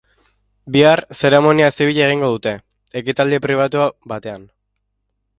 Bihar, 0.75 1.01
zeremonia 1.17 1.67
zibila 1.75 2.07
egingo 2.07 2.29
dute, 2.35 2.53
ekitaldi 3.01 3.39
pribatu 3.43 3.83
batean. 4.15 4.49